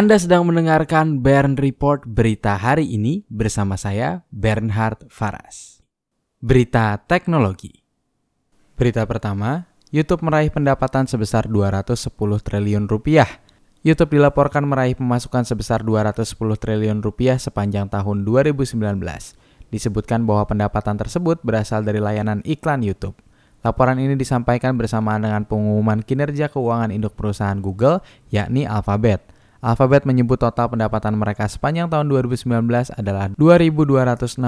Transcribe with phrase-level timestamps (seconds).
[0.00, 5.84] Anda sedang mendengarkan Bern Report berita hari ini bersama saya Bernhard Faras.
[6.40, 7.84] Berita teknologi.
[8.80, 13.28] Berita pertama, YouTube meraih pendapatan sebesar 210 triliun rupiah.
[13.84, 18.80] YouTube dilaporkan meraih pemasukan sebesar 210 triliun rupiah sepanjang tahun 2019.
[19.68, 23.20] Disebutkan bahwa pendapatan tersebut berasal dari layanan iklan YouTube.
[23.60, 28.00] Laporan ini disampaikan bersamaan dengan pengumuman kinerja keuangan induk perusahaan Google,
[28.32, 29.36] yakni Alphabet.
[29.60, 32.48] Alphabet menyebut total pendapatan mereka sepanjang tahun 2019
[32.96, 34.40] adalah 2.265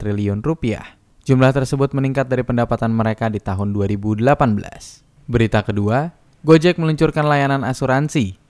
[0.00, 0.96] triliun rupiah.
[1.28, 4.24] Jumlah tersebut meningkat dari pendapatan mereka di tahun 2018.
[5.28, 6.16] Berita kedua,
[6.48, 8.40] Gojek meluncurkan layanan asuransi.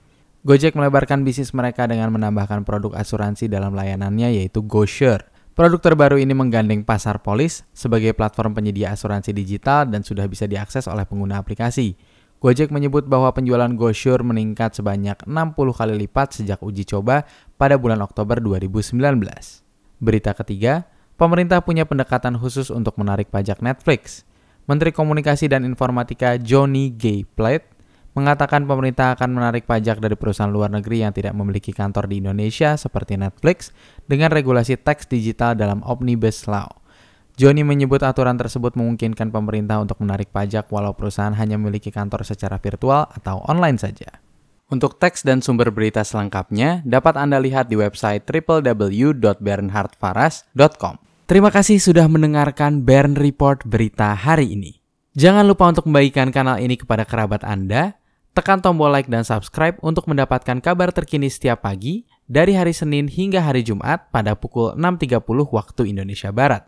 [0.47, 5.27] Gojek melebarkan bisnis mereka dengan menambahkan produk asuransi dalam layanannya yaitu GoSure.
[5.51, 10.87] Produk terbaru ini menggandeng pasar polis sebagai platform penyedia asuransi digital dan sudah bisa diakses
[10.87, 11.99] oleh pengguna aplikasi.
[12.39, 17.27] Gojek menyebut bahwa penjualan GoSure meningkat sebanyak 60 kali lipat sejak uji coba
[17.59, 18.95] pada bulan Oktober 2019.
[19.99, 20.87] Berita ketiga,
[21.19, 24.23] pemerintah punya pendekatan khusus untuk menarik pajak Netflix.
[24.71, 27.27] Menteri Komunikasi dan Informatika Johnny G.
[27.27, 27.75] Plate
[28.15, 32.79] mengatakan pemerintah akan menarik pajak dari perusahaan luar negeri yang tidak memiliki kantor di Indonesia
[32.79, 33.75] seperti Netflix
[34.07, 36.78] dengan regulasi teks digital dalam Omnibus Law.
[37.39, 42.59] Johnny menyebut aturan tersebut memungkinkan pemerintah untuk menarik pajak walau perusahaan hanya memiliki kantor secara
[42.59, 44.19] virtual atau online saja.
[44.67, 50.95] Untuk teks dan sumber berita selengkapnya dapat Anda lihat di website www.bernhardfaras.com.
[51.31, 54.83] Terima kasih sudah mendengarkan Bern Report berita hari ini.
[55.15, 57.95] Jangan lupa untuk membagikan kanal ini kepada kerabat Anda,
[58.35, 63.47] tekan tombol like dan subscribe untuk mendapatkan kabar terkini setiap pagi dari hari Senin hingga
[63.47, 65.23] hari Jumat pada pukul 6.30
[65.55, 66.67] waktu Indonesia Barat.